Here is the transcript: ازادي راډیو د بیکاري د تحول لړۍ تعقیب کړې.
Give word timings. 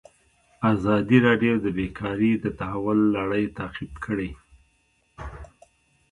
ازادي 0.73 1.17
راډیو 1.27 1.53
د 1.61 1.67
بیکاري 1.77 2.31
د 2.43 2.45
تحول 2.59 2.99
لړۍ 3.17 3.45
تعقیب 3.57 3.93
کړې. 4.05 4.29